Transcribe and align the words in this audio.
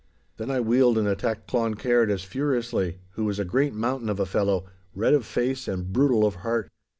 Then 0.37 0.49
I 0.49 0.59
wheeled 0.61 0.97
and 0.97 1.07
attacked 1.07 1.47
Cloncaird 1.47 2.09
as 2.09 2.23
furiously, 2.23 2.97
who 3.11 3.25
was 3.25 3.37
a 3.37 3.45
great 3.45 3.75
mountain 3.75 4.09
of 4.09 4.19
a 4.19 4.25
fellow, 4.25 4.65
red 4.95 5.13
of 5.13 5.27
face 5.27 5.67
and 5.67 5.93
brutal 5.93 6.25
of 6.25 6.37
heart. 6.37 6.69